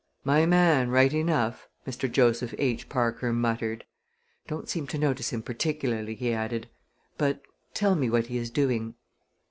"My 0.23 0.47
man, 0.47 0.89
right 0.89 1.13
enough," 1.13 1.67
Mr. 1.87 2.11
Joseph 2.11 2.55
H. 2.57 2.89
Parker 2.89 3.31
muttered. 3.31 3.85
"Don't 4.47 4.67
seem 4.67 4.87
to 4.87 4.97
notice 4.97 5.29
him 5.31 5.43
particularly," 5.43 6.15
he 6.15 6.33
added, 6.33 6.67
"but 7.19 7.43
tell 7.75 7.93
me 7.93 8.09
what 8.09 8.25
he 8.25 8.39
is 8.39 8.49
doing." 8.49 8.95